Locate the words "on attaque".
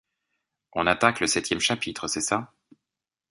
0.73-1.19